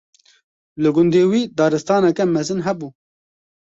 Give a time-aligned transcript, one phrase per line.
[0.81, 2.87] Li gundê wî daristaneke mezin hebû.